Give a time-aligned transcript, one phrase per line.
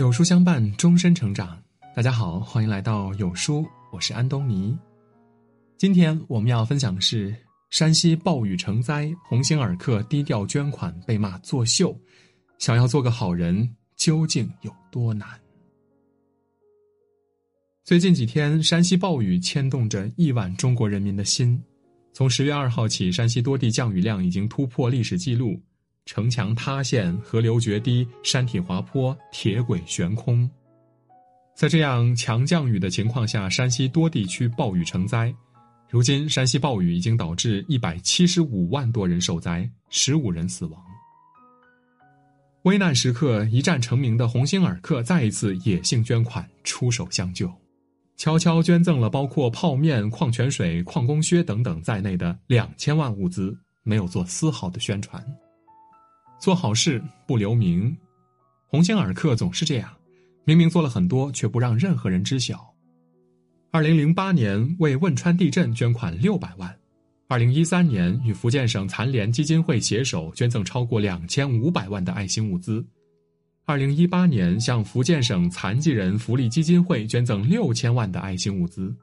[0.00, 1.62] 有书相伴，终身成长。
[1.94, 4.74] 大家好，欢迎来到有书，我是安东尼。
[5.76, 7.36] 今天我们要分享的是
[7.68, 11.94] 山西暴雨成灾，鸿星尔克低调捐款被骂作秀，
[12.58, 15.28] 想要做个好人究竟有多难？
[17.84, 21.62] 最近几天，山西暴雨牵动着亿万中国人民的心。
[22.14, 25.60] 从十月二号起，山西多地降雨量已经突破历史记录。
[26.06, 30.48] 城墙塌陷，河流决堤，山体滑坡，铁轨悬空。
[31.54, 35.32] 在这样强降雨的情况下，山西多地区暴雨成灾。
[35.88, 40.80] 如今，山西暴雨已经导致一百七十五万多人受灾，十五人死亡。
[42.62, 47.50] 危难时刻一战成名的鸿星尔克再一次野性捐款，出手相救，
[48.16, 55.24] 悄悄捐赠了包括泡面、矿泉水、矿工靴等等在内的两千万物资，没有做丝毫的宣传。
[56.40, 57.94] 做好事不留名，
[58.66, 59.94] 鸿星尔克总是这样，
[60.44, 62.66] 明明做了很多，却不让任何人知晓。
[63.70, 66.74] 二零零八年为汶川地震捐款六百万，
[67.28, 72.82] 二零一三年与福建省残联基金会携手捐赠超过两千五百万的爱心物资，
[73.66, 78.96] 二零一八年向福建省残疾人福利基金会捐赠六千万的爱心物资，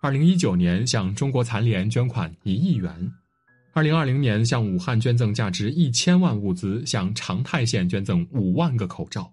[0.00, 2.90] 二零一九年向中国残联捐款一亿元。
[3.78, 9.32] 二零二零年向武汉捐赠价值一千万物资，向长泰县捐赠五万个口罩。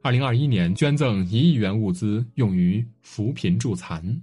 [0.00, 4.22] 二零二一年捐赠一亿元物资用于扶贫助残。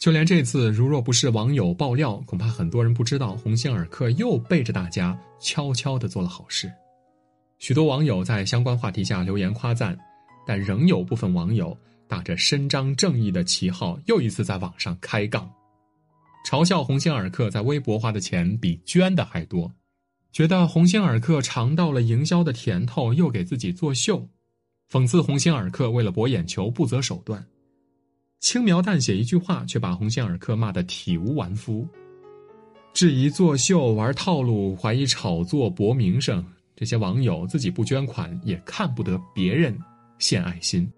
[0.00, 6.68] 就连这次，如若不是网友爆料，恐怕很多人不知道鸿星尔克又背着大家悄悄的做了好事。
[7.60, 9.96] 许多网友在相关话题下留言夸赞，
[10.44, 11.78] 但仍有部分网友
[12.08, 15.48] 打着伸张正义的旗号，又一次在网上开杠。
[16.44, 19.72] 嘲笑鸿星尔克在微博花的钱比捐的还多，
[20.32, 24.28] 觉得鸿星尔克尝到了营销的甜头，又给自己作秀，
[24.90, 27.46] 讽刺鸿星尔克为了博眼球不择手段，
[28.40, 31.86] 轻描淡写一句话，却把鸿星尔克骂得体无完肤，
[32.92, 36.44] 质疑作秀玩套路，怀疑炒作博名声。
[36.74, 39.78] 这些网友自己不捐款，也看不得别人
[40.18, 40.90] 献爱心。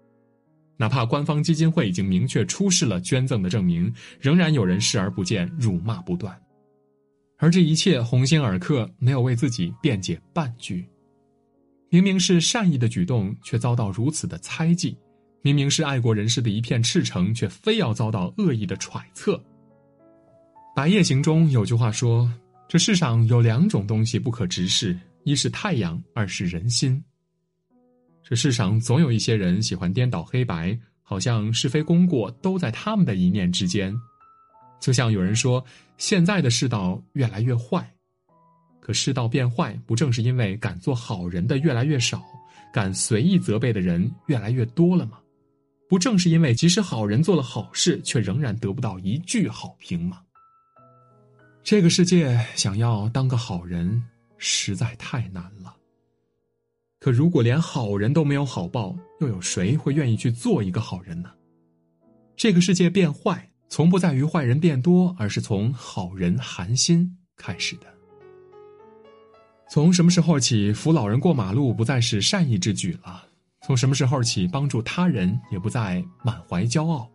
[0.77, 6.37] 哪怕官方基金会已经明确出示了捐赠的证明，仍然有人视而不见，辱骂不断。
[7.37, 10.85] 而这一切，鸿星尔克没有为自己辩解半句。
[11.89, 14.93] 明明是善意的举动，却遭到如此的猜忌；
[15.41, 19.35] 明明是爱国人士的一片赤诚，却非要遭到恶意的揣测。
[20.75, 22.29] 《白夜行》中有句话说
[22.67, 27.01] ：“这世上有两种东西不可直视，一是太阳，二是人心。”
[28.27, 33.95] 这世上总有一些人喜欢颠倒黑白，好像是非功过都在他们的一念之间。
[34.81, 35.63] 就像有人说，
[35.99, 37.87] 现在的世道越来越坏，
[38.81, 42.23] 可世道变坏，不正是因为敢做好人的越来越少，
[42.73, 45.19] 敢随意责备的人越来越多了吗？
[45.87, 50.19] 不正是因为即使好人做了好事，却仍然得不到一句好评吗？
[51.63, 54.03] 这个世界想要当个好人，
[54.39, 55.75] 实在太难了。
[56.99, 61.29] 可如果连好人都没有好报，又有谁会愿意去做一个好人呢？
[62.35, 67.87] 这个世界变坏，从不在于坏人变多，而是从好人寒心开始的。
[69.69, 73.23] 从什么时候起，扶老人过马路不再是善意之举了？
[73.65, 77.09] 从什么时候起，帮助他人也不再满怀骄傲？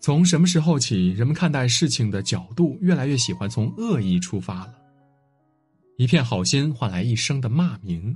[0.00, 4.74] 从什么时候起，人们看待事情的角度越来越喜欢从恶意出发了？
[5.96, 8.14] 一片好心换来一生的骂名。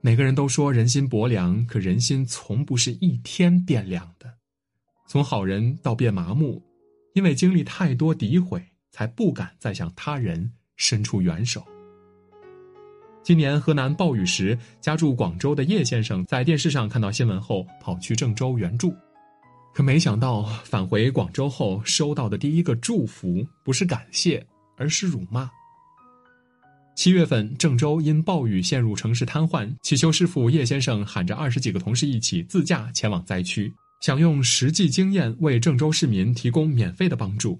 [0.00, 4.32] 每个人都说人心薄凉，可人心从不是一天变凉的。
[5.08, 6.62] 从好人到变麻木，
[7.14, 11.64] 因为经历太多诋毁，才不敢再向他人伸出援手。
[13.24, 18.94] 今年河南暴雨时，家住广州的叶先生在电视上看到新闻后，跑去郑州援助，
[19.74, 25.50] 可没想到返回广州后，收到的第一个祝福不是感谢，而是辱骂。
[26.98, 33.72] 七月份，郑州因暴雨陷入城市瘫痪，汽修师傅叶先生喊着二十几个同事一起自驾前往灾区，
[34.02, 37.56] 想用实际经验为郑州市民提供免费的帮助。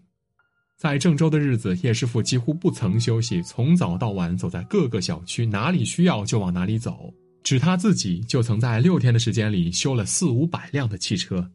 [0.76, 7.14] 在郑州的日子，叶师傅几乎不曾休息，从早到晚走在各个小区，哪里需要就往哪里走。
[7.44, 11.48] 只他自己就曾在六天的时间里修了四五百辆的汽车。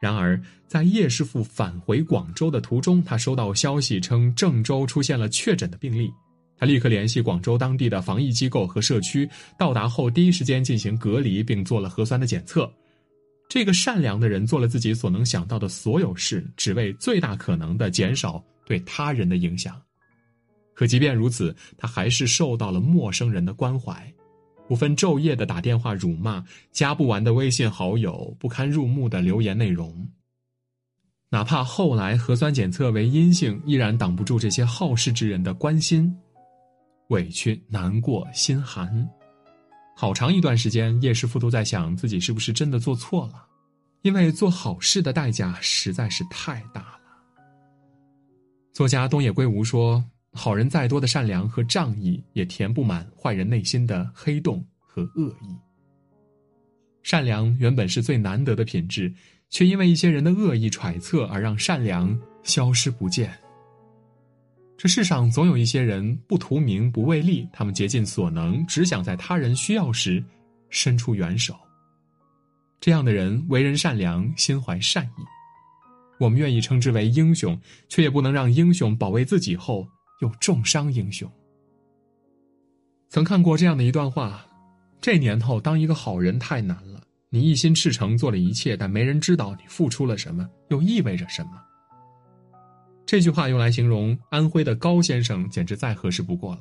[0.00, 6.10] 然而，在叶师傅返回广州的途中，他收到消息称郑州出现了确诊的病例。
[6.60, 9.26] 他立刻联系广州当地的防疫机构和社区，
[9.56, 12.70] 到达后第一时间进行隔离，并做了核酸的检测。
[13.48, 19.80] 这个善良的人做了自己所能想到的所有事，只为最大可能的减少对他人的影响。
[20.74, 24.12] 可即便如此，他还是受到了陌生人的关怀。
[24.68, 30.06] 不分昼夜的打电话辱骂，加不完的微信好友，不堪入目的留言内容。
[31.30, 36.14] 哪怕后来核酸检测为阴性，依然挡不住这些好事之人的关心、
[37.10, 39.08] 委屈、难过、心寒。
[39.94, 43.46] 好长一段时间，叶师傅都在想自己是不是真的做错了，
[44.02, 46.98] 因为做好事的代价实在是太大了。
[48.72, 50.04] 作家东野圭吾说。
[50.32, 55.58] 好人再多的善良和仗义，也填不满坏人内心的黑洞和恶意。
[57.02, 59.12] 善良原本是最难得的品质，
[59.48, 63.36] 却因为一些人的恶意揣测而让善良消失不见。
[64.82, 70.24] 这世上总有一些人不图名不为利，他们竭尽所能，只想在他人需要时
[70.70, 71.54] 伸出援手。
[72.80, 75.22] 这样的人为人善良，心怀善意，
[76.18, 77.60] 我们愿意称之为英雄，
[77.90, 79.86] 却也不能让英雄保卫自己后。
[80.20, 81.30] 又重伤英雄。
[83.10, 84.46] 曾看过这样的一段话：
[84.98, 87.02] 这年头，当一个好人太难了。
[87.28, 91.52] 你一心赤诚做了一切，但没人知道你付出了什么，又意味着什么。
[93.06, 96.60] 这句话用来形容安徽的高先生，简直再合适不过了。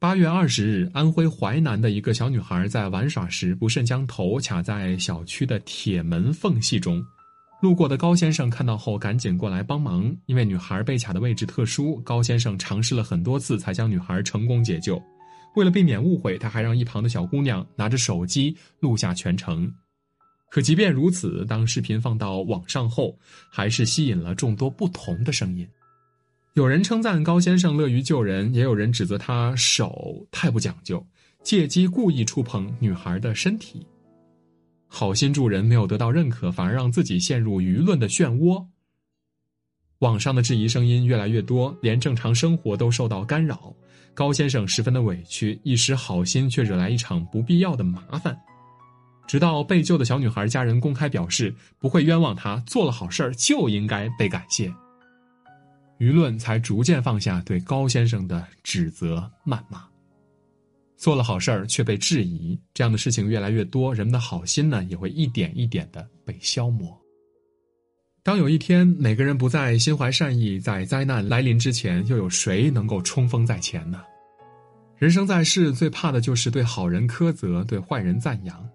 [0.00, 7.04] 八月二十日，安徽淮南的一个小女孩在玩耍时，不慎将头卡在小区的铁门缝隙中。
[7.60, 10.16] 路过的高先生看到后，赶紧过来帮忙。
[10.26, 15.02] 因为女孩被卡的位置特殊，高先生尝试了很多次才将女孩成功解救。
[15.56, 19.68] 为了避免误会，他还让一旁的小姑娘拿着手机录下全程。
[20.50, 23.18] 可即便如此，当视频放到网上后，
[23.50, 25.68] 还是吸引了众多不同的声音。
[26.54, 31.06] 有人称赞高先生乐于救人，也有人指责他手太不讲究，
[31.42, 33.86] 借机故意触碰女孩的身体。
[34.88, 38.66] 好心助人没有得到认可，反而让自己陷入舆论的漩涡。
[39.98, 43.74] 网上的质疑声音越来越多，连正常生活都受到干扰。
[44.14, 48.36] 高先生十分的委屈，一时好心却惹来一场不必要的麻烦。
[49.28, 54.72] 直到被救的小女孩家人公开表示不会冤枉她，做了好事就应该被感谢，
[55.98, 59.84] 舆论才逐渐放下对高先生的指责谩骂。
[60.96, 66.98] 做了好事儿却被质疑，这样的事情越来越多，人们的好心呢也会一点一点的被消磨。
[68.24, 74.02] 当有一天每个人不再心怀善意，在灾难来临之前，又有谁能够冲锋在前呢？
[74.96, 78.68] 人生在世，最怕的就是对好人苛责，对坏人赞扬，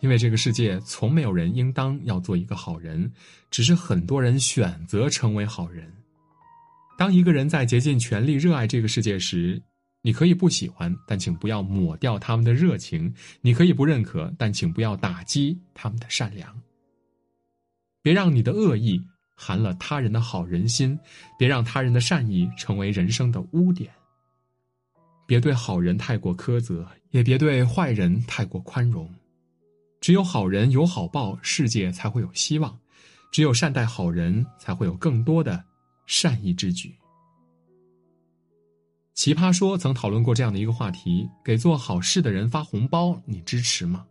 [0.00, 3.10] 因为这个世界从没有人应当要做一个好人，
[3.50, 5.92] 只是很多人选择成为好人。
[6.98, 9.60] 当一个人在竭尽全力热爱这个世界时，
[10.02, 13.12] 你可以不喜欢，但请不要抹掉他们的热情；
[13.42, 16.60] 你可以不认可，但请不要打击他们的善良。
[18.02, 18.98] 别让你的恶意
[19.34, 20.98] 寒了他人的好人心，
[21.38, 23.90] 别让他人的善意成为人生的污点。
[25.26, 29.10] 别对好人太过苛责，也别对坏人太过宽容。
[30.00, 32.70] 只有好人有好报，世界才会有希望；
[33.30, 35.62] 只有善待好人，才会有更多的
[36.06, 36.94] 善意之举。
[39.14, 44.06] 奇葩说曾讨论过这样的一个话题：给做好事的人发红包，你支持吗？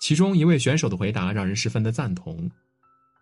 [0.00, 2.48] 其中一位选手的回答让人十分的赞同。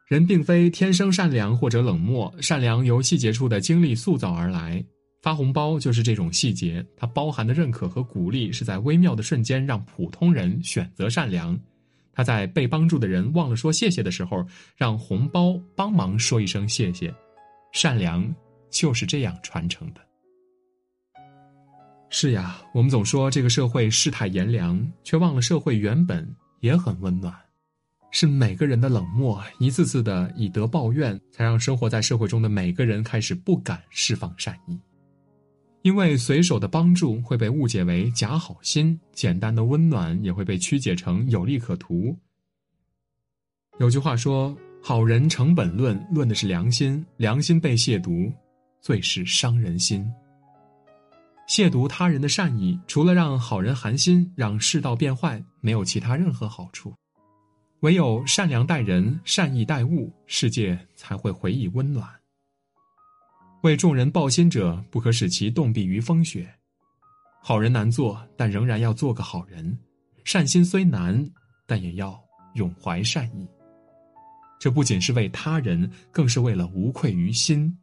[0.07, 4.85] 人并非天生善良或者冷漠，善良由细节处的经历塑造而来。
[5.23, 11.59] 发红包就是这种细节，它包含的认可和鼓励是在微妙的瞬间让普通人选择善良。
[12.13, 14.45] 他在被帮助的人忘了说谢谢的时候，
[14.77, 17.15] 让红包帮忙说一声谢谢。
[17.73, 18.35] 善良
[18.71, 20.01] 就是这样传承的。
[22.11, 27.33] 是呀，我们总说这个社会世态炎凉，却忘了社会原本也很温暖。
[28.11, 34.77] 是每个人的冷漠，一次次的以德报怨，才让生活在社会中的每个人开始不敢释放善意。
[35.83, 42.15] 因为随手的帮助会被误解为假好心，简单的温暖也会被曲解成有利可图。
[43.79, 48.31] 有句话说：“好人成本论，论的是良心；良心被亵渎，
[48.83, 50.07] 最是伤人心。”
[51.49, 56.95] 亵渎他人的善意，除了让好人寒心，让世道变坏，没有其他任何好处。
[57.81, 62.20] 唯有善良待人，善意待物，世界才会回以温暖。
[63.63, 66.49] 为众人抱心者，不可使其冻毙于风雪。
[67.43, 69.79] 好人难做，但仍然要做个好人。
[70.25, 71.29] 善心虽难，
[71.67, 72.19] 但也要
[72.55, 73.47] 永怀善意。
[74.59, 77.75] 这不仅是为他人，更是为了无愧于心。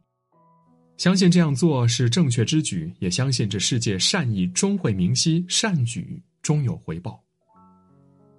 [0.96, 7.22] 相信这样做是正确之举，也相信这世界善意终会明晰，善举终有回报。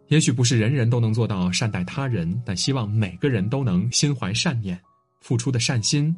[0.08, 4.78] 也许不是人人都能做到善待他人，但希望每个人都能心怀善念，
[5.22, 6.14] 付出的善心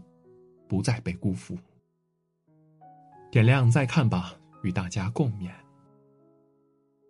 [0.71, 1.57] 不再被辜负。
[3.29, 5.51] 点亮再看吧，与大家共勉。